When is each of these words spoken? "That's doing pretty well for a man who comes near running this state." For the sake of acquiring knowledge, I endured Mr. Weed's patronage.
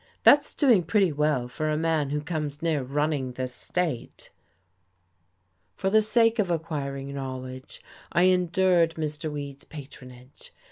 "That's 0.23 0.55
doing 0.55 0.83
pretty 0.83 1.11
well 1.11 1.47
for 1.47 1.69
a 1.69 1.77
man 1.77 2.09
who 2.09 2.21
comes 2.21 2.63
near 2.63 2.81
running 2.81 3.33
this 3.33 3.53
state." 3.53 4.31
For 5.75 5.91
the 5.91 6.01
sake 6.01 6.39
of 6.39 6.49
acquiring 6.49 7.13
knowledge, 7.13 7.83
I 8.11 8.23
endured 8.23 8.95
Mr. 8.95 9.31
Weed's 9.31 9.63
patronage. 9.63 10.53